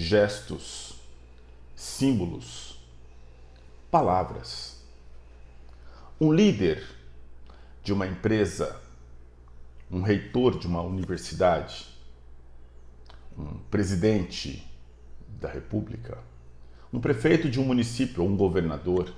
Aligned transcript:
gestos, 0.00 0.94
símbolos, 1.74 2.78
palavras. 3.90 4.80
Um 6.20 6.32
líder 6.32 6.84
de 7.82 7.92
uma 7.92 8.06
empresa, 8.06 8.80
um 9.90 10.00
reitor 10.02 10.56
de 10.56 10.68
uma 10.68 10.82
universidade, 10.82 11.88
um 13.36 13.58
presidente 13.70 14.64
da 15.40 15.50
República, 15.50 16.18
um 16.92 17.00
prefeito 17.00 17.50
de 17.50 17.58
um 17.58 17.64
município 17.64 18.22
ou 18.22 18.28
um 18.28 18.36
governador, 18.36 19.12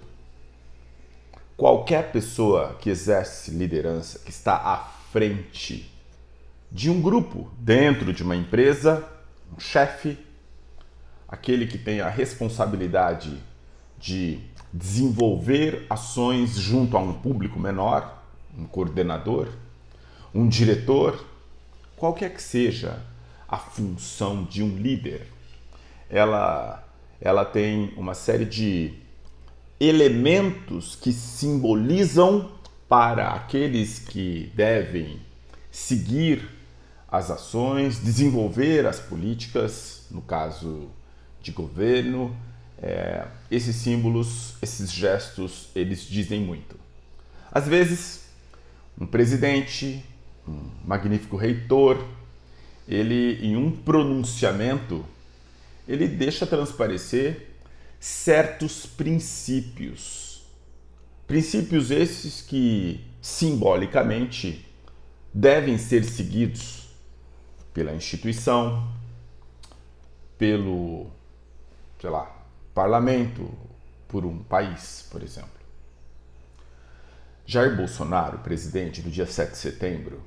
qualquer 1.58 2.10
pessoa 2.10 2.78
que 2.80 2.88
exerce 2.88 3.50
liderança, 3.50 4.18
que 4.20 4.30
está 4.30 4.56
à 4.56 4.78
frente 5.12 5.92
de 6.72 6.88
um 6.88 7.02
grupo 7.02 7.50
dentro 7.58 8.14
de 8.14 8.22
uma 8.22 8.34
empresa, 8.34 9.06
um 9.54 9.60
chefe, 9.60 10.29
aquele 11.30 11.66
que 11.66 11.78
tem 11.78 12.00
a 12.00 12.08
responsabilidade 12.08 13.40
de 13.96 14.40
desenvolver 14.72 15.86
ações 15.88 16.56
junto 16.56 16.96
a 16.96 17.00
um 17.00 17.12
público 17.12 17.58
menor, 17.60 18.22
um 18.58 18.64
coordenador, 18.64 19.48
um 20.34 20.48
diretor, 20.48 21.24
qualquer 21.96 22.34
que 22.34 22.42
seja 22.42 23.00
a 23.48 23.56
função 23.56 24.44
de 24.44 24.62
um 24.62 24.76
líder, 24.76 25.26
ela 26.08 26.84
ela 27.20 27.44
tem 27.44 27.92
uma 27.98 28.14
série 28.14 28.46
de 28.46 28.94
elementos 29.78 30.96
que 30.96 31.12
simbolizam 31.12 32.50
para 32.88 33.28
aqueles 33.32 33.98
que 33.98 34.50
devem 34.54 35.20
seguir 35.70 36.48
as 37.06 37.30
ações, 37.30 38.02
desenvolver 38.02 38.86
as 38.86 38.98
políticas, 38.98 40.06
no 40.10 40.22
caso 40.22 40.88
de 41.42 41.52
governo, 41.52 42.36
é, 42.82 43.26
esses 43.50 43.76
símbolos, 43.76 44.54
esses 44.62 44.90
gestos, 44.90 45.68
eles 45.74 46.02
dizem 46.02 46.40
muito. 46.40 46.76
Às 47.52 47.66
vezes, 47.66 48.24
um 48.98 49.06
presidente, 49.06 50.04
um 50.46 50.70
magnífico 50.84 51.36
reitor, 51.36 52.04
ele 52.88 53.38
em 53.44 53.56
um 53.56 53.70
pronunciamento 53.70 55.04
ele 55.90 56.06
deixa 56.06 56.46
transparecer 56.46 57.48
certos 57.98 58.86
princípios. 58.86 60.42
Princípios 61.26 61.90
esses 61.90 62.40
que 62.40 63.04
simbolicamente 63.20 64.64
devem 65.34 65.76
ser 65.78 66.04
seguidos 66.04 66.88
pela 67.74 67.92
instituição, 67.92 68.88
pelo, 70.38 71.10
sei 72.00 72.10
lá, 72.10 72.34
parlamento, 72.74 73.50
por 74.08 74.24
um 74.24 74.42
país, 74.42 75.06
por 75.10 75.22
exemplo. 75.22 75.50
Jair 77.44 77.76
Bolsonaro, 77.76 78.38
presidente 78.38 79.02
do 79.02 79.10
dia 79.10 79.26
7 79.26 79.50
de 79.50 79.58
setembro, 79.58 80.22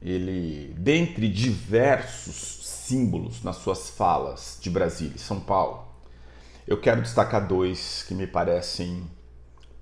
ele, 0.00 0.74
dentre 0.78 1.28
diversos 1.28 2.60
símbolos 2.66 3.42
nas 3.42 3.56
suas 3.56 3.90
falas 3.90 4.58
de 4.60 4.70
Brasília 4.70 5.16
e 5.16 5.18
São 5.18 5.40
Paulo, 5.40 5.88
eu 6.66 6.80
quero 6.80 7.02
destacar 7.02 7.46
dois 7.46 8.04
que 8.06 8.14
me 8.14 8.26
parecem 8.26 9.10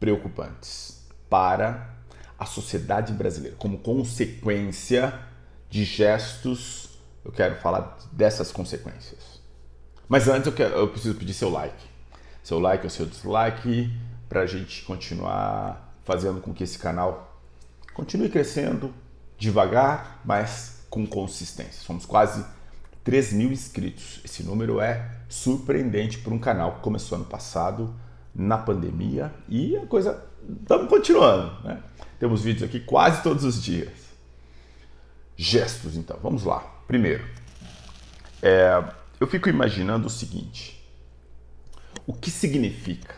preocupantes 0.01 1.07
para 1.29 1.95
a 2.39 2.47
sociedade 2.47 3.13
brasileira, 3.13 3.57
como 3.57 3.79
consequência 3.79 5.19
de 5.69 5.85
gestos. 5.85 6.99
Eu 7.25 7.31
quero 7.31 7.57
falar 7.61 7.99
dessas 8.13 8.51
consequências. 8.51 9.32
Mas 10.13 10.29
antes 10.29 10.47
eu, 10.47 10.53
quero, 10.53 10.75
eu 10.75 10.89
preciso 10.89 11.15
pedir 11.15 11.33
seu 11.33 11.49
like. 11.49 11.87
Seu 12.45 12.59
like 12.59 12.85
ou 12.85 12.91
seu 12.91 13.07
dislike 13.07 13.91
para 14.29 14.43
a 14.43 14.47
gente 14.47 14.83
continuar 14.83 15.97
fazendo 16.05 16.39
com 16.39 16.53
que 16.53 16.63
esse 16.63 16.79
canal 16.79 17.41
continue 17.95 18.29
crescendo 18.29 18.93
devagar, 19.39 20.21
mas 20.23 20.85
com 20.91 21.07
consistência. 21.07 21.83
Somos 21.83 22.05
quase 22.05 22.45
3 23.03 23.33
mil 23.33 23.51
inscritos. 23.51 24.21
Esse 24.23 24.43
número 24.43 24.83
é 24.83 25.11
surpreendente 25.31 26.19
para 26.19 26.35
um 26.35 26.39
canal 26.39 26.75
que 26.75 26.81
começou 26.83 27.17
ano 27.17 27.25
passado, 27.25 27.95
na 28.35 28.59
pandemia, 28.59 29.33
e 29.49 29.79
a 29.79 29.87
coisa. 29.87 30.23
Estamos 30.61 30.91
continuando. 30.91 31.59
Né? 31.65 31.83
Temos 32.21 32.43
vídeos 32.43 32.69
aqui 32.69 32.81
quase 32.81 33.23
todos 33.23 33.45
os 33.45 33.63
dias. 33.63 33.95
Gestos, 35.39 35.97
então, 35.97 36.19
vamos 36.23 36.45
lá. 36.45 36.61
Primeiro, 36.87 37.25
é, 38.43 39.01
eu 39.23 39.27
fico 39.27 39.49
imaginando 39.49 40.07
o 40.07 40.11
seguinte: 40.11 40.83
o 42.07 42.13
que 42.13 42.31
significa? 42.31 43.15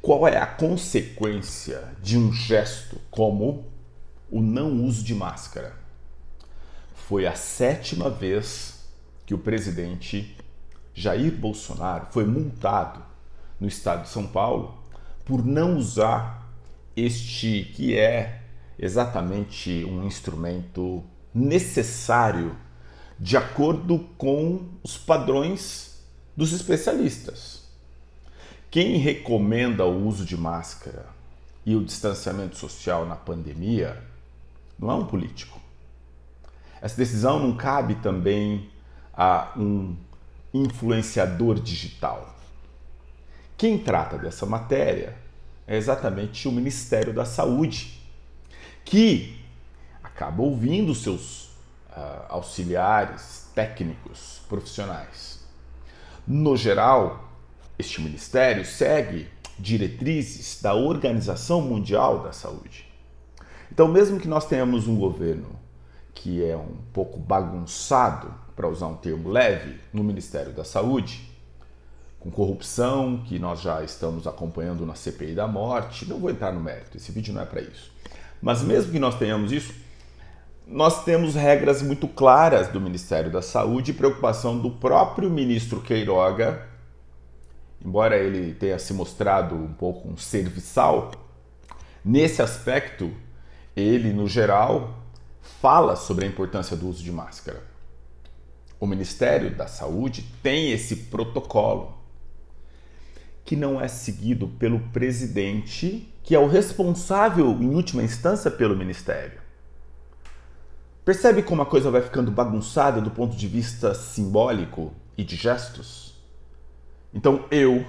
Qual 0.00 0.26
é 0.26 0.36
a 0.36 0.46
consequência 0.46 1.94
de 2.02 2.18
um 2.18 2.32
gesto 2.32 3.00
como 3.10 3.66
o 4.30 4.40
não 4.40 4.84
uso 4.84 5.04
de 5.04 5.14
máscara? 5.14 5.82
foi 7.12 7.26
a 7.26 7.34
sétima 7.34 8.08
vez 8.08 8.88
que 9.26 9.34
o 9.34 9.38
presidente 9.38 10.34
Jair 10.94 11.32
Bolsonaro 11.32 12.06
foi 12.10 12.24
multado 12.24 13.02
no 13.60 13.68
estado 13.68 14.04
de 14.04 14.08
São 14.08 14.26
Paulo 14.26 14.78
por 15.22 15.44
não 15.44 15.76
usar 15.76 16.50
este 16.96 17.70
que 17.74 17.98
é 17.98 18.44
exatamente 18.78 19.84
um 19.84 20.06
instrumento 20.06 21.04
necessário 21.34 22.56
de 23.22 23.36
acordo 23.36 24.00
com 24.18 24.68
os 24.82 24.98
padrões 24.98 26.02
dos 26.36 26.52
especialistas. 26.52 27.62
Quem 28.70 28.96
recomenda 28.96 29.86
o 29.86 30.06
uso 30.06 30.24
de 30.24 30.36
máscara 30.36 31.06
e 31.64 31.76
o 31.76 31.84
distanciamento 31.84 32.56
social 32.56 33.06
na 33.06 33.16
pandemia 33.16 34.02
não 34.78 34.90
é 34.90 34.94
um 34.94 35.06
político 35.06 35.62
essa 36.82 36.96
decisão 36.96 37.38
não 37.38 37.56
cabe 37.56 37.94
também 37.94 38.68
a 39.14 39.52
um 39.56 39.96
influenciador 40.52 41.60
digital. 41.60 42.36
Quem 43.56 43.78
trata 43.78 44.18
dessa 44.18 44.44
matéria 44.44 45.16
é 45.64 45.76
exatamente 45.76 46.48
o 46.48 46.52
Ministério 46.52 47.14
da 47.14 47.24
Saúde, 47.24 48.02
que 48.84 49.38
acaba 50.02 50.42
ouvindo 50.42 50.92
seus 50.92 51.51
uh, 51.96 52.24
auxiliares, 52.28 53.46
técnicos, 53.54 54.40
profissionais. 54.48 55.40
No 56.26 56.56
geral, 56.56 57.28
este 57.78 58.00
ministério 58.00 58.64
segue 58.64 59.28
diretrizes 59.58 60.60
da 60.60 60.74
Organização 60.74 61.60
Mundial 61.60 62.22
da 62.22 62.32
Saúde. 62.32 62.86
Então, 63.70 63.88
mesmo 63.88 64.20
que 64.20 64.28
nós 64.28 64.46
tenhamos 64.46 64.86
um 64.86 64.96
governo 64.96 65.60
que 66.14 66.44
é 66.44 66.56
um 66.56 66.76
pouco 66.92 67.18
bagunçado, 67.18 68.42
para 68.54 68.68
usar 68.68 68.86
um 68.86 68.96
termo 68.96 69.30
leve, 69.30 69.80
no 69.92 70.04
Ministério 70.04 70.52
da 70.52 70.62
Saúde, 70.62 71.28
com 72.20 72.30
corrupção, 72.30 73.24
que 73.26 73.38
nós 73.38 73.60
já 73.60 73.82
estamos 73.82 74.26
acompanhando 74.26 74.86
na 74.86 74.94
CPI 74.94 75.34
da 75.34 75.48
morte. 75.48 76.08
Não 76.08 76.18
vou 76.18 76.30
entrar 76.30 76.52
no 76.52 76.60
mérito, 76.60 76.96
esse 76.96 77.10
vídeo 77.10 77.34
não 77.34 77.42
é 77.42 77.46
para 77.46 77.60
isso. 77.60 77.90
Mas 78.40 78.62
mesmo 78.62 78.92
que 78.92 78.98
nós 78.98 79.18
tenhamos 79.18 79.50
isso, 79.50 79.74
nós 80.66 81.04
temos 81.04 81.34
regras 81.34 81.82
muito 81.82 82.06
claras 82.06 82.68
do 82.68 82.80
Ministério 82.80 83.30
da 83.30 83.42
Saúde 83.42 83.90
e 83.90 83.94
preocupação 83.94 84.58
do 84.58 84.70
próprio 84.70 85.28
ministro 85.28 85.80
Queiroga, 85.80 86.66
embora 87.84 88.16
ele 88.16 88.54
tenha 88.54 88.78
se 88.78 88.94
mostrado 88.94 89.54
um 89.54 89.72
pouco 89.72 90.08
um 90.08 90.16
serviçal, 90.16 91.10
nesse 92.04 92.40
aspecto, 92.40 93.12
ele, 93.74 94.12
no 94.12 94.28
geral, 94.28 94.98
fala 95.60 95.96
sobre 95.96 96.24
a 96.24 96.28
importância 96.28 96.76
do 96.76 96.88
uso 96.88 97.02
de 97.02 97.10
máscara. 97.10 97.62
O 98.78 98.86
Ministério 98.86 99.54
da 99.54 99.66
Saúde 99.66 100.24
tem 100.42 100.70
esse 100.72 100.96
protocolo 100.96 102.00
que 103.44 103.56
não 103.56 103.80
é 103.80 103.88
seguido 103.88 104.46
pelo 104.46 104.78
presidente, 104.78 106.08
que 106.22 106.34
é 106.34 106.38
o 106.38 106.46
responsável 106.46 107.50
em 107.60 107.74
última 107.74 108.02
instância 108.02 108.50
pelo 108.50 108.76
ministério. 108.76 109.41
Percebe 111.04 111.42
como 111.42 111.62
a 111.62 111.66
coisa 111.66 111.90
vai 111.90 112.00
ficando 112.00 112.30
bagunçada 112.30 113.00
do 113.00 113.10
ponto 113.10 113.36
de 113.36 113.48
vista 113.48 113.92
simbólico 113.92 114.92
e 115.18 115.24
de 115.24 115.34
gestos? 115.34 116.14
Então 117.12 117.44
eu, 117.50 117.84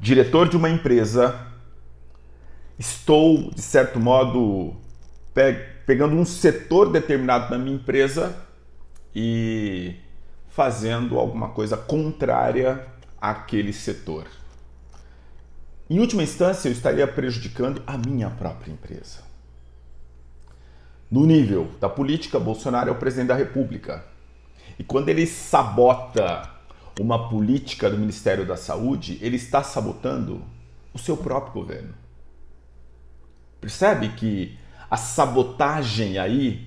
diretor 0.00 0.48
de 0.48 0.56
uma 0.56 0.70
empresa, 0.70 1.46
estou 2.78 3.50
de 3.50 3.60
certo 3.60 4.00
modo 4.00 4.74
pegando 5.84 6.16
um 6.16 6.24
setor 6.24 6.90
determinado 6.90 7.50
da 7.50 7.58
minha 7.58 7.76
empresa 7.76 8.34
e 9.14 9.96
fazendo 10.48 11.18
alguma 11.18 11.50
coisa 11.50 11.76
contrária 11.76 12.86
àquele 13.20 13.74
setor. 13.74 14.26
Em 15.88 16.00
última 16.00 16.22
instância, 16.22 16.68
eu 16.68 16.72
estaria 16.72 17.06
prejudicando 17.06 17.82
a 17.86 17.98
minha 17.98 18.30
própria 18.30 18.72
empresa. 18.72 19.25
No 21.10 21.24
nível 21.24 21.70
da 21.80 21.88
política, 21.88 22.38
Bolsonaro 22.38 22.88
é 22.88 22.92
o 22.92 22.96
presidente 22.96 23.28
da 23.28 23.34
República. 23.34 24.04
E 24.78 24.84
quando 24.84 25.08
ele 25.08 25.26
sabota 25.26 26.50
uma 27.00 27.28
política 27.28 27.88
do 27.88 27.98
Ministério 27.98 28.46
da 28.46 28.56
Saúde, 28.56 29.18
ele 29.20 29.36
está 29.36 29.62
sabotando 29.62 30.42
o 30.92 30.98
seu 30.98 31.16
próprio 31.16 31.52
governo. 31.52 31.94
Percebe 33.60 34.08
que 34.10 34.58
a 34.90 34.96
sabotagem 34.96 36.18
aí 36.18 36.66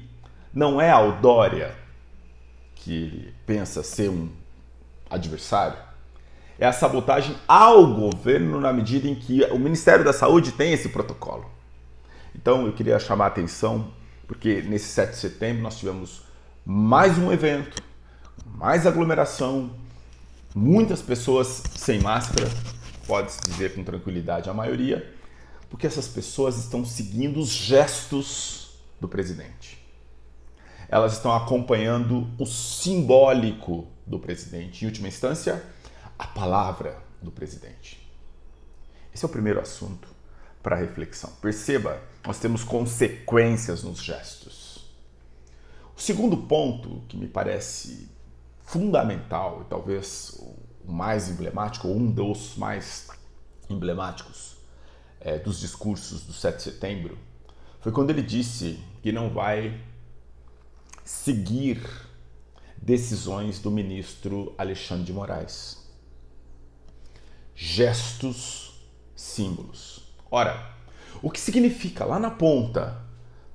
não 0.53 0.80
é 0.80 0.89
a 0.89 0.95
Aldória, 0.95 1.75
que 2.75 2.94
ele 2.94 3.33
pensa 3.45 3.83
ser 3.83 4.09
um 4.09 4.30
adversário, 5.09 5.77
é 6.57 6.65
a 6.65 6.74
sabotagem 6.74 7.35
ao 7.47 7.94
governo 7.94 8.59
na 8.59 8.74
medida 8.74 9.07
em 9.07 9.15
que 9.15 9.44
o 9.45 9.57
Ministério 9.57 10.03
da 10.03 10.12
Saúde 10.12 10.51
tem 10.51 10.74
esse 10.74 10.89
protocolo. 10.89 11.50
Então 12.35 12.65
eu 12.65 12.74
queria 12.74 13.00
chamar 13.00 13.25
a 13.25 13.27
atenção, 13.30 13.92
porque 14.29 14.61
nesse 14.61 14.89
7 14.89 15.09
de 15.09 15.17
setembro 15.17 15.63
nós 15.63 15.79
tivemos 15.79 16.21
mais 16.63 17.17
um 17.17 17.31
evento, 17.31 17.81
mais 18.45 18.85
aglomeração, 18.85 19.75
muitas 20.53 21.01
pessoas 21.01 21.63
sem 21.75 21.99
máscara, 21.99 22.47
pode-se 23.07 23.41
dizer 23.41 23.73
com 23.73 23.83
tranquilidade 23.83 24.47
a 24.47 24.53
maioria, 24.53 25.11
porque 25.67 25.87
essas 25.87 26.07
pessoas 26.07 26.59
estão 26.59 26.85
seguindo 26.85 27.39
os 27.39 27.49
gestos 27.49 28.79
do 29.01 29.07
presidente. 29.07 29.83
Elas 30.87 31.13
estão 31.13 31.33
acompanhando 31.33 32.29
o 32.37 32.45
simbólico 32.45 33.87
do 34.05 34.19
presidente. 34.19 34.85
Em 34.85 34.87
última 34.87 35.07
instância, 35.07 35.63
a 36.19 36.27
palavra 36.27 37.01
do 37.19 37.31
presidente. 37.31 37.99
Esse 39.11 39.25
é 39.25 39.27
o 39.27 39.31
primeiro 39.31 39.59
assunto 39.59 40.19
para 40.61 40.75
reflexão. 40.75 41.31
Perceba, 41.41 42.01
nós 42.25 42.39
temos 42.39 42.63
consequências 42.63 43.83
nos 43.83 44.01
gestos. 44.03 44.89
O 45.95 46.01
segundo 46.01 46.38
ponto 46.38 47.03
que 47.07 47.17
me 47.17 47.27
parece 47.27 48.09
fundamental 48.61 49.61
e 49.61 49.69
talvez 49.69 50.39
o 50.85 50.91
mais 50.91 51.29
emblemático, 51.29 51.88
ou 51.88 51.97
um 51.97 52.11
dos 52.11 52.56
mais 52.56 53.07
emblemáticos 53.69 54.57
é, 55.19 55.38
dos 55.38 55.59
discursos 55.59 56.23
do 56.23 56.33
7 56.33 56.57
de 56.57 56.63
setembro, 56.63 57.17
foi 57.81 57.91
quando 57.91 58.09
ele 58.09 58.21
disse 58.21 58.79
que 59.01 59.11
não 59.11 59.29
vai 59.29 59.79
seguir 61.03 61.81
decisões 62.77 63.59
do 63.59 63.71
ministro 63.71 64.53
Alexandre 64.57 65.06
de 65.06 65.13
Moraes. 65.13 65.77
Gestos, 67.56 68.88
símbolos. 69.15 69.98
Ora, 70.31 70.73
o 71.21 71.29
que 71.29 71.39
significa 71.39 72.05
lá 72.05 72.19
na 72.19 72.29
ponta, 72.29 73.01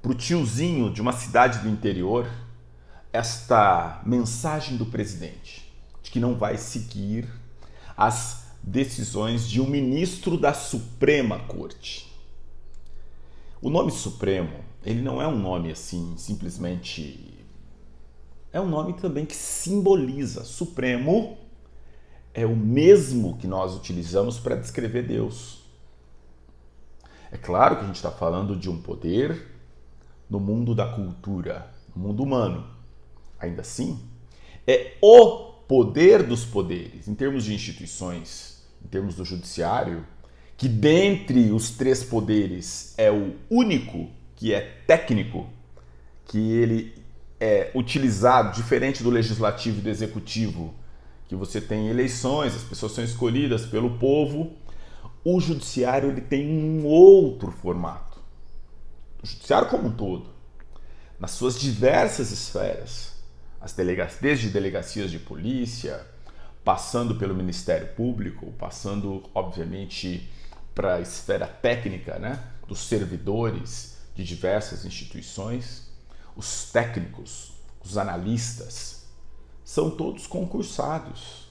para 0.02 0.12
o 0.12 0.14
tiozinho 0.14 0.92
de 0.92 1.00
uma 1.00 1.12
cidade 1.12 1.60
do 1.60 1.68
interior, 1.68 2.28
esta 3.12 4.02
mensagem 4.04 4.76
do 4.76 4.86
presidente 4.86 5.72
de 6.02 6.10
que 6.10 6.20
não 6.20 6.34
vai 6.34 6.58
seguir 6.58 7.26
as 7.96 8.44
decisões 8.62 9.48
de 9.48 9.60
um 9.60 9.66
ministro 9.66 10.36
da 10.36 10.52
Suprema 10.52 11.38
Corte. 11.38 12.12
O 13.62 13.70
nome 13.70 13.90
Supremo, 13.90 14.52
ele 14.84 15.00
não 15.00 15.22
é 15.22 15.26
um 15.26 15.38
nome 15.38 15.70
assim, 15.70 16.14
simplesmente. 16.18 17.38
É 18.52 18.60
um 18.60 18.68
nome 18.68 18.92
também 18.94 19.24
que 19.24 19.34
simboliza. 19.34 20.44
Supremo 20.44 21.38
é 22.34 22.44
o 22.44 22.54
mesmo 22.54 23.38
que 23.38 23.46
nós 23.46 23.74
utilizamos 23.74 24.38
para 24.38 24.56
descrever 24.56 25.06
Deus. 25.06 25.63
É 27.34 27.36
claro 27.36 27.76
que 27.76 27.82
a 27.82 27.86
gente 27.86 27.96
está 27.96 28.12
falando 28.12 28.54
de 28.54 28.70
um 28.70 28.80
poder 28.80 29.44
no 30.30 30.38
mundo 30.38 30.72
da 30.72 30.86
cultura, 30.86 31.68
no 31.94 32.04
mundo 32.04 32.22
humano. 32.22 32.64
Ainda 33.40 33.62
assim, 33.62 33.98
é 34.64 34.92
o 35.02 35.52
poder 35.66 36.22
dos 36.22 36.44
poderes, 36.44 37.08
em 37.08 37.14
termos 37.14 37.44
de 37.44 37.52
instituições 37.52 38.54
em 38.84 38.88
termos 38.88 39.16
do 39.16 39.24
judiciário, 39.24 40.06
que 40.56 40.68
dentre 40.68 41.50
os 41.50 41.70
três 41.70 42.04
poderes 42.04 42.94
é 42.96 43.10
o 43.10 43.34
único 43.50 44.08
que 44.36 44.52
é 44.52 44.60
técnico, 44.86 45.48
que 46.26 46.38
ele 46.38 46.94
é 47.40 47.70
utilizado 47.74 48.54
diferente 48.54 49.02
do 49.02 49.10
legislativo 49.10 49.78
e 49.78 49.82
do 49.82 49.88
executivo, 49.88 50.72
que 51.26 51.34
você 51.34 51.60
tem 51.60 51.88
eleições, 51.88 52.54
as 52.54 52.62
pessoas 52.62 52.92
são 52.92 53.02
escolhidas 53.02 53.66
pelo 53.66 53.98
povo. 53.98 54.52
O 55.24 55.40
judiciário 55.40 56.10
ele 56.10 56.20
tem 56.20 56.46
um 56.46 56.84
outro 56.84 57.50
formato. 57.50 58.20
O 59.22 59.26
judiciário 59.26 59.70
como 59.70 59.88
um 59.88 59.96
todo, 59.96 60.28
nas 61.18 61.30
suas 61.30 61.58
diversas 61.58 62.30
esferas, 62.30 63.14
as 63.58 63.72
delegacias, 63.72 64.20
desde 64.20 64.50
delegacias 64.50 65.10
de 65.10 65.18
polícia, 65.18 66.06
passando 66.62 67.14
pelo 67.14 67.34
Ministério 67.34 67.88
Público, 67.94 68.52
passando, 68.58 69.22
obviamente, 69.34 70.30
para 70.74 70.96
a 70.96 71.00
esfera 71.00 71.46
técnica, 71.46 72.18
né, 72.18 72.42
dos 72.68 72.80
servidores 72.80 73.96
de 74.14 74.24
diversas 74.24 74.84
instituições, 74.84 75.90
os 76.36 76.70
técnicos, 76.70 77.52
os 77.82 77.96
analistas, 77.96 79.06
são 79.64 79.90
todos 79.90 80.26
concursados, 80.26 81.48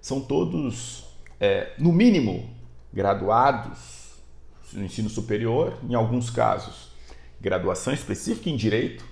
são 0.00 0.20
todos, 0.20 1.04
é, 1.38 1.74
no 1.78 1.92
mínimo, 1.92 2.61
graduados 2.92 4.12
no 4.72 4.84
ensino 4.84 5.08
superior, 5.08 5.78
em 5.88 5.94
alguns 5.94 6.30
casos, 6.30 6.92
graduação 7.40 7.92
específica 7.92 8.48
em 8.48 8.56
direito, 8.56 9.04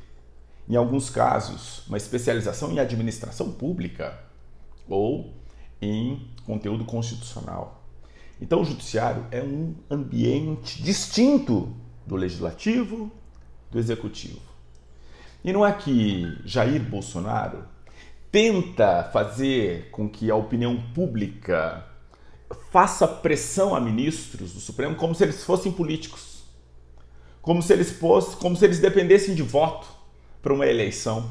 em 0.69 0.77
alguns 0.77 1.11
casos, 1.11 1.87
uma 1.89 1.97
especialização 1.97 2.71
em 2.71 2.79
administração 2.79 3.51
pública 3.51 4.19
ou 4.89 5.35
em 5.83 6.29
conteúdo 6.47 6.85
constitucional. 6.85 7.83
Então, 8.41 8.63
o 8.63 8.65
judiciário 8.65 9.27
é 9.31 9.43
um 9.43 9.75
ambiente 9.91 10.83
distinto 10.83 11.75
do 12.07 12.17
legislativo, 12.17 13.11
do 13.71 13.79
executivo. 13.79 14.41
E 15.45 15.53
não 15.53 15.67
é 15.67 15.73
que 15.73 16.39
Jair 16.45 16.83
Bolsonaro 16.83 17.65
tenta 18.31 19.05
fazer 19.13 19.91
com 19.91 20.09
que 20.09 20.31
a 20.31 20.37
opinião 20.37 20.81
pública 20.95 21.85
faça 22.71 23.07
pressão 23.07 23.75
a 23.75 23.81
ministros 23.81 24.53
do 24.53 24.61
Supremo 24.61 24.97
como 24.97 25.15
se 25.15 25.23
eles 25.23 25.45
fossem 25.45 25.73
políticos, 25.73 26.45
como 27.41 27.63
se 27.63 27.73
eles 27.73 27.91
fossem, 27.91 28.37
como 28.37 28.57
se 28.57 28.65
eles 28.65 28.79
dependessem 28.79 29.35
de 29.35 29.43
voto 29.43 29.89
para 30.43 30.53
uma 30.53 30.67
eleição. 30.67 31.31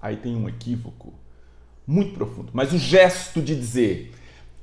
Aí 0.00 0.16
tem 0.16 0.36
um 0.36 0.48
equívoco 0.48 1.14
muito 1.86 2.14
profundo. 2.14 2.50
Mas 2.52 2.72
o 2.72 2.78
gesto 2.78 3.40
de 3.40 3.56
dizer 3.56 4.14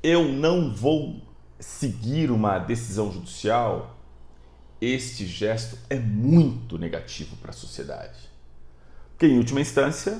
eu 0.03 0.27
não 0.27 0.73
vou 0.73 1.21
seguir 1.59 2.31
uma 2.31 2.57
decisão 2.57 3.11
judicial, 3.11 3.97
este 4.79 5.27
gesto 5.27 5.77
é 5.89 5.99
muito 5.99 6.77
negativo 6.77 7.35
para 7.35 7.51
a 7.51 7.53
sociedade. 7.53 8.19
Porque, 9.11 9.27
em 9.27 9.37
última 9.37 9.61
instância, 9.61 10.19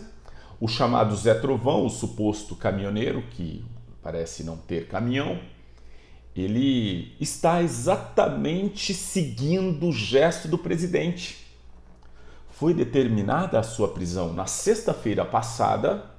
o 0.59 0.67
chamado 0.67 1.15
Zé 1.15 1.33
Trovão, 1.33 1.83
o 1.83 1.89
suposto 1.89 2.55
caminhoneiro, 2.55 3.23
que 3.31 3.65
parece 4.01 4.43
não 4.43 4.57
ter 4.57 4.87
caminhão, 4.87 5.39
ele 6.35 7.15
está 7.19 7.61
exatamente 7.61 8.93
seguindo 8.93 9.87
o 9.87 9.91
gesto 9.91 10.47
do 10.47 10.57
presidente. 10.57 11.45
Foi 12.49 12.73
determinada 12.73 13.59
a 13.59 13.63
sua 13.63 13.89
prisão 13.89 14.33
na 14.33 14.45
sexta-feira 14.45 15.25
passada 15.25 16.11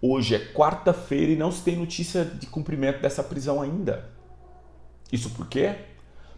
Hoje 0.00 0.34
é 0.34 0.38
quarta-feira 0.38 1.32
e 1.32 1.36
não 1.36 1.50
se 1.50 1.62
tem 1.62 1.76
notícia 1.76 2.24
de 2.24 2.46
cumprimento 2.46 3.00
dessa 3.00 3.22
prisão 3.22 3.62
ainda. 3.62 4.08
Isso 5.10 5.30
por 5.30 5.48
quê? 5.48 5.74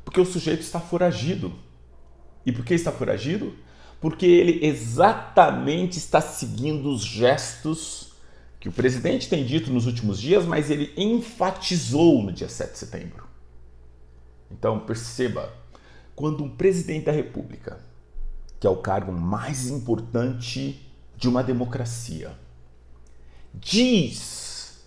Porque 0.04 0.20
o 0.20 0.24
sujeito 0.24 0.60
está 0.60 0.78
foragido. 0.78 1.52
E 2.46 2.52
por 2.52 2.64
que 2.64 2.74
está 2.74 2.92
foragido? 2.92 3.54
Porque 4.00 4.26
ele 4.26 4.64
exatamente 4.64 5.98
está 5.98 6.20
seguindo 6.20 6.88
os 6.88 7.02
gestos 7.02 8.07
que 8.60 8.68
o 8.68 8.72
presidente 8.72 9.28
tem 9.28 9.44
dito 9.44 9.72
nos 9.72 9.86
últimos 9.86 10.20
dias, 10.20 10.44
mas 10.44 10.70
ele 10.70 10.92
enfatizou 10.96 12.22
no 12.22 12.32
dia 12.32 12.48
7 12.48 12.72
de 12.72 12.78
setembro. 12.78 13.26
Então 14.50 14.80
perceba, 14.80 15.52
quando 16.16 16.42
um 16.42 16.48
presidente 16.48 17.06
da 17.06 17.12
República, 17.12 17.78
que 18.58 18.66
é 18.66 18.70
o 18.70 18.78
cargo 18.78 19.12
mais 19.12 19.68
importante 19.68 20.84
de 21.16 21.28
uma 21.28 21.44
democracia, 21.44 22.32
diz 23.54 24.78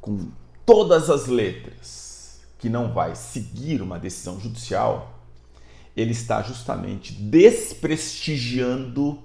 com 0.00 0.28
todas 0.64 1.08
as 1.08 1.26
letras 1.26 2.40
que 2.58 2.68
não 2.68 2.92
vai 2.92 3.14
seguir 3.14 3.80
uma 3.80 3.96
decisão 3.98 4.40
judicial, 4.40 5.20
ele 5.96 6.12
está 6.12 6.42
justamente 6.42 7.12
desprestigiando 7.12 9.18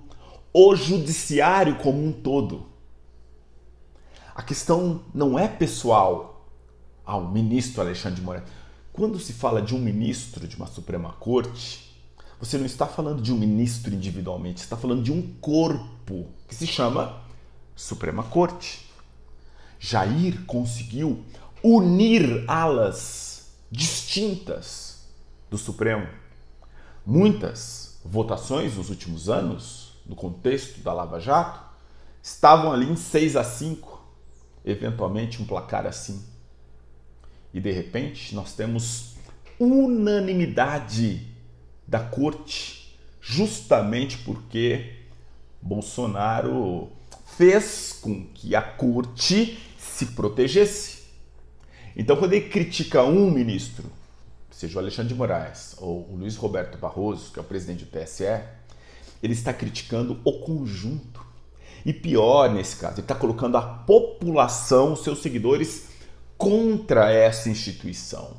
o 0.53 0.75
judiciário 0.75 1.77
como 1.77 2.05
um 2.05 2.11
todo. 2.11 2.70
A 4.33 4.41
questão 4.41 5.03
não 5.13 5.37
é 5.37 5.47
pessoal 5.47 6.49
ao 7.05 7.27
ministro 7.27 7.81
Alexandre 7.81 8.19
de 8.19 8.25
Moraes. 8.25 8.43
Quando 8.93 9.19
se 9.19 9.33
fala 9.33 9.61
de 9.61 9.75
um 9.75 9.79
ministro 9.79 10.47
de 10.47 10.55
uma 10.55 10.67
Suprema 10.67 11.13
Corte, 11.13 11.91
você 12.39 12.57
não 12.57 12.65
está 12.65 12.87
falando 12.87 13.21
de 13.21 13.31
um 13.33 13.37
ministro 13.37 13.93
individualmente, 13.93 14.59
você 14.59 14.65
está 14.65 14.77
falando 14.77 15.03
de 15.03 15.11
um 15.11 15.21
corpo 15.39 16.27
que 16.47 16.55
se 16.55 16.65
chama 16.65 17.21
Suprema 17.75 18.23
Corte. 18.23 18.89
Jair 19.79 20.45
conseguiu 20.45 21.23
unir 21.63 22.45
alas 22.47 23.51
distintas 23.69 25.05
do 25.49 25.57
Supremo. 25.57 26.07
Muitas 27.05 27.99
votações 28.03 28.77
nos 28.77 28.89
últimos 28.89 29.29
anos, 29.29 29.93
no 30.05 30.15
contexto 30.15 30.81
da 30.81 30.93
Lava 30.93 31.19
Jato, 31.19 31.59
estavam 32.21 32.71
ali 32.71 32.89
em 32.89 32.95
6 32.95 33.35
a 33.35 33.43
5, 33.43 33.90
eventualmente 34.65 35.41
um 35.41 35.45
placar 35.45 35.85
assim. 35.85 36.23
E 37.53 37.59
de 37.59 37.71
repente 37.71 38.33
nós 38.33 38.53
temos 38.53 39.15
unanimidade 39.59 41.27
da 41.87 41.99
corte, 41.99 42.97
justamente 43.19 44.17
porque 44.19 44.93
Bolsonaro 45.61 46.89
fez 47.37 47.99
com 48.01 48.25
que 48.33 48.55
a 48.55 48.61
corte 48.61 49.59
se 49.77 50.07
protegesse. 50.07 51.01
Então, 51.95 52.15
quando 52.15 52.33
ele 52.33 52.47
critica 52.47 53.03
um 53.03 53.29
ministro, 53.29 53.85
seja 54.49 54.77
o 54.77 54.81
Alexandre 54.81 55.13
de 55.13 55.17
Moraes 55.17 55.75
ou 55.77 56.09
o 56.09 56.15
Luiz 56.15 56.35
Roberto 56.35 56.77
Barroso, 56.77 57.31
que 57.31 57.39
é 57.39 57.41
o 57.41 57.45
presidente 57.45 57.85
do 57.85 57.91
TSE, 57.91 58.41
ele 59.21 59.33
está 59.33 59.53
criticando 59.53 60.19
o 60.23 60.39
conjunto. 60.39 61.25
E 61.85 61.93
pior 61.93 62.49
nesse 62.49 62.75
caso, 62.75 62.95
ele 62.95 63.01
está 63.01 63.15
colocando 63.15 63.57
a 63.57 63.61
população, 63.61 64.95
seus 64.95 65.21
seguidores, 65.21 65.89
contra 66.37 67.11
essa 67.11 67.49
instituição. 67.49 68.37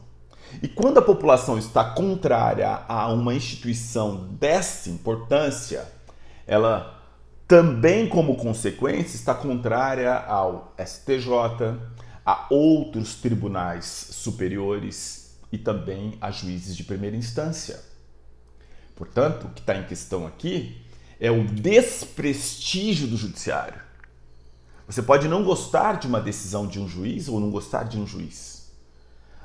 E 0.62 0.68
quando 0.68 0.98
a 0.98 1.02
população 1.02 1.58
está 1.58 1.84
contrária 1.84 2.82
a 2.88 3.08
uma 3.12 3.34
instituição 3.34 4.28
dessa 4.32 4.90
importância, 4.90 5.86
ela 6.46 7.00
também, 7.48 8.08
como 8.08 8.36
consequência, 8.36 9.16
está 9.16 9.34
contrária 9.34 10.14
ao 10.14 10.74
STJ, 10.78 11.78
a 12.24 12.46
outros 12.50 13.16
tribunais 13.16 13.84
superiores 13.84 15.36
e 15.50 15.58
também 15.58 16.16
a 16.20 16.30
juízes 16.30 16.76
de 16.76 16.84
primeira 16.84 17.16
instância. 17.16 17.80
Portanto, 18.94 19.46
o 19.46 19.50
que 19.50 19.60
está 19.60 19.76
em 19.76 19.84
questão 19.84 20.26
aqui 20.26 20.80
é 21.22 21.30
o 21.30 21.44
desprestígio 21.44 23.06
do 23.06 23.16
judiciário. 23.16 23.80
Você 24.88 25.00
pode 25.00 25.28
não 25.28 25.44
gostar 25.44 26.00
de 26.00 26.08
uma 26.08 26.20
decisão 26.20 26.66
de 26.66 26.80
um 26.80 26.88
juiz 26.88 27.28
ou 27.28 27.38
não 27.38 27.48
gostar 27.48 27.84
de 27.84 27.96
um 27.96 28.04
juiz, 28.04 28.72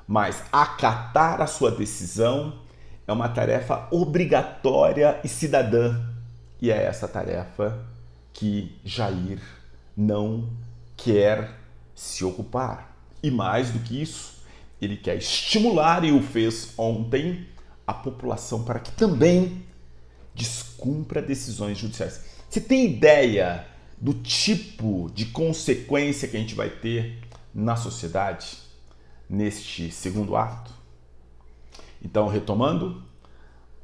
mas 0.08 0.42
acatar 0.52 1.40
a 1.40 1.46
sua 1.46 1.70
decisão 1.70 2.62
é 3.06 3.14
uma 3.14 3.30
tarefa 3.30 3.88
obrigatória 3.92 5.22
e 5.24 5.28
cidadã. 5.28 6.04
E 6.60 6.72
é 6.72 6.84
essa 6.84 7.08
tarefa 7.08 7.86
que 8.34 8.76
Jair 8.84 9.40
não 9.96 10.50
quer 10.98 11.52
se 11.94 12.26
ocupar. 12.26 12.98
E 13.22 13.30
mais 13.30 13.70
do 13.70 13.78
que 13.80 14.02
isso, 14.02 14.42
ele 14.82 14.98
quer 14.98 15.18
estimular, 15.18 16.04
e 16.04 16.12
o 16.12 16.24
fez 16.24 16.74
ontem, 16.76 17.46
a 17.86 17.94
população 17.94 18.64
para 18.64 18.80
que 18.80 18.92
também 18.94 19.64
descumpra 20.38 21.22
decisões 21.22 21.78
judiciais. 21.78 22.22
Você 22.50 22.62
tem 22.62 22.86
ideia 22.86 23.66
do 24.00 24.14
tipo 24.14 25.12
de 25.14 25.26
consequência 25.26 26.28
que 26.28 26.38
a 26.38 26.40
gente 26.40 26.56
vai 26.56 26.70
ter 26.70 27.20
na 27.54 27.76
sociedade 27.76 28.58
neste 29.30 29.92
segundo 29.92 30.36
ato? 30.36 30.72
Então, 32.02 32.28
retomando, 32.28 33.04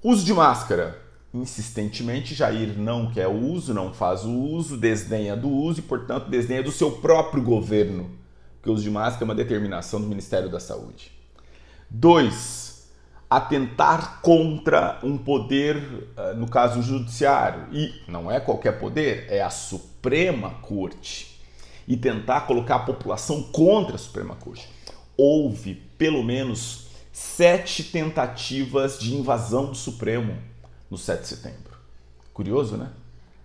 uso 0.01 0.23
de 0.23 0.33
máscara. 0.33 1.01
Insistentemente, 1.33 2.35
Jair 2.35 2.77
não 2.77 3.11
quer 3.11 3.27
o 3.27 3.35
uso, 3.35 3.73
não 3.73 3.91
faz 3.91 4.23
o 4.23 4.31
uso, 4.31 4.77
desdenha 4.77 5.35
do 5.35 5.49
uso 5.49 5.79
e, 5.79 5.83
portanto, 5.83 6.29
desdenha 6.29 6.61
do 6.61 6.71
seu 6.71 6.91
próprio 6.91 7.41
governo, 7.41 8.11
porque 8.55 8.69
o 8.69 8.73
uso 8.73 8.83
de 8.83 8.91
máscara 8.91 9.23
é 9.23 9.25
uma 9.25 9.33
determinação 9.33 9.99
do 9.99 10.05
Ministério 10.05 10.47
da 10.47 10.59
Saúde. 10.59 11.11
Dois, 11.89 12.72
atentar 13.29 14.21
contra 14.21 14.99
um 15.03 15.17
poder, 15.17 16.11
eh, 16.15 16.33
no 16.33 16.47
caso 16.47 16.79
o 16.79 16.83
judiciário, 16.83 17.67
e 17.71 17.93
não 18.07 18.31
é 18.31 18.39
qualquer 18.39 18.79
poder, 18.79 19.25
é 19.29 19.41
a 19.41 19.49
Suprema 19.49 20.51
Corte, 20.61 21.39
e 21.87 21.97
tentar 21.97 22.41
colocar 22.41 22.75
a 22.75 22.79
população 22.79 23.43
contra 23.43 23.95
a 23.95 23.99
Suprema 23.99 24.35
Corte. 24.35 24.69
Houve 25.17 25.75
pelo 25.97 26.23
menos 26.23 26.87
sete 27.11 27.83
tentativas 27.83 28.99
de 28.99 29.13
invasão 29.15 29.67
do 29.67 29.75
Supremo 29.75 30.37
no 30.89 30.97
7 30.97 31.21
de 31.21 31.27
setembro. 31.27 31.77
Curioso, 32.33 32.77
né? 32.77 32.91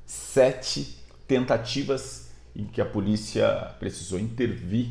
Sete 0.07 0.99
tentativas 1.27 2.31
em 2.57 2.65
que 2.65 2.81
a 2.81 2.87
polícia 2.87 3.75
precisou 3.79 4.19
intervir 4.19 4.91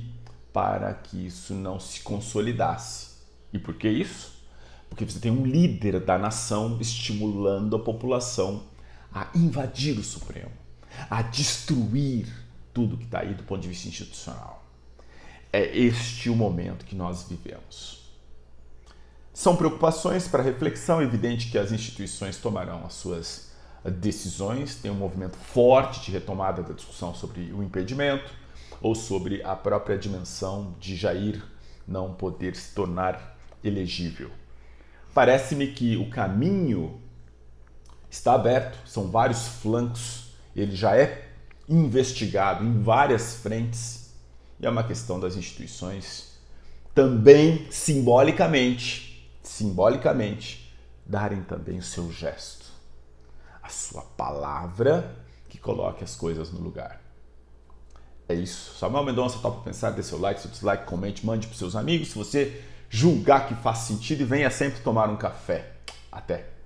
para 0.54 0.94
que 0.94 1.26
isso 1.26 1.54
não 1.54 1.80
se 1.80 2.02
consolidasse. 2.02 3.18
E 3.52 3.60
por 3.60 3.76
que 3.76 3.90
isso? 3.90 4.37
Porque 4.90 5.06
você 5.06 5.20
tem 5.20 5.32
um 5.32 5.46
líder 5.46 6.00
da 6.00 6.18
nação 6.18 6.78
estimulando 6.80 7.76
a 7.76 7.80
população 7.80 8.64
a 9.14 9.30
invadir 9.36 9.98
o 9.98 10.04
Supremo, 10.04 10.52
a 11.10 11.22
destruir 11.22 12.28
tudo 12.74 12.98
que 12.98 13.06
está 13.06 13.20
aí 13.20 13.34
do 13.34 13.44
ponto 13.44 13.62
de 13.62 13.68
vista 13.68 13.88
institucional. 13.88 14.64
É 15.52 15.78
este 15.78 16.30
o 16.30 16.36
momento 16.36 16.86
que 16.86 16.96
nós 16.96 17.24
vivemos. 17.24 18.08
São 19.34 19.56
preocupações 19.56 20.28
para 20.28 20.44
reflexão, 20.44 21.00
é 21.00 21.04
evidente 21.04 21.50
que 21.50 21.58
as 21.58 21.72
instituições 21.72 22.38
tomarão 22.38 22.86
as 22.86 22.94
suas 22.94 23.52
decisões, 23.84 24.76
tem 24.76 24.92
um 24.92 24.96
movimento 24.96 25.38
forte 25.38 26.02
de 26.02 26.12
retomada 26.12 26.64
da 26.64 26.74
discussão 26.74 27.14
sobre 27.14 27.54
o 27.54 27.64
impedimento 27.64 28.32
ou 28.82 28.94
sobre 28.96 29.42
a 29.44 29.56
própria 29.56 29.98
dimensão 29.98 30.76
de 30.80 30.96
Jair 30.96 31.42
não 31.88 32.14
poder 32.14 32.56
se 32.56 32.74
tornar 32.74 33.38
elegível. 33.64 34.30
Parece-me 35.18 35.66
que 35.66 35.98
o 35.98 36.12
caminho 36.12 37.02
está 38.08 38.36
aberto, 38.36 38.78
são 38.88 39.10
vários 39.10 39.48
flancos, 39.48 40.28
ele 40.56 40.76
já 40.76 40.96
é 40.96 41.30
investigado 41.68 42.64
em 42.64 42.84
várias 42.84 43.38
frentes 43.38 44.14
e 44.60 44.68
é 44.68 44.70
uma 44.70 44.84
questão 44.84 45.20
das 45.20 45.36
instituições 45.36 46.38
também 46.94 47.66
simbolicamente, 47.72 49.28
simbolicamente 49.42 50.72
darem 51.04 51.42
também 51.42 51.80
o 51.80 51.84
seu 51.84 52.12
gesto, 52.12 52.68
a 53.64 53.70
sua 53.70 54.04
palavra 54.04 55.16
que 55.50 55.58
coloque 55.58 56.04
as 56.04 56.16
coisas 56.16 56.52
no 56.52 56.60
lugar. 56.60 57.02
É 58.30 58.36
isso. 58.36 58.78
Samuel 58.78 59.04
Mendonça, 59.04 59.40
topa 59.40 59.64
pensar, 59.64 59.90
dê 59.90 60.04
seu 60.04 60.20
like, 60.20 60.40
seu 60.40 60.52
dislike, 60.52 60.86
comente, 60.86 61.26
mande 61.26 61.48
para 61.48 61.58
seus 61.58 61.76
amigos. 61.76 62.10
Se 62.10 62.16
você 62.16 62.64
julgar 62.90 63.48
que 63.48 63.56
faz 63.56 63.80
sentido 63.80 64.22
e 64.22 64.26
venha 64.26 64.50
sempre 64.50 64.82
tomar 64.82 65.10
um 65.10 65.18
café. 65.18 65.72
Até! 66.12 66.57